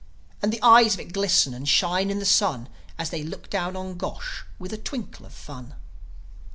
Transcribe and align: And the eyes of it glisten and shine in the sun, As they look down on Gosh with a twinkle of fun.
And 0.41 0.51
the 0.51 0.59
eyes 0.63 0.95
of 0.95 0.99
it 0.99 1.13
glisten 1.13 1.53
and 1.53 1.69
shine 1.69 2.09
in 2.09 2.17
the 2.17 2.25
sun, 2.25 2.69
As 2.97 3.11
they 3.11 3.21
look 3.21 3.51
down 3.51 3.75
on 3.75 3.97
Gosh 3.99 4.43
with 4.57 4.73
a 4.73 4.77
twinkle 4.79 5.27
of 5.27 5.31
fun. 5.31 5.75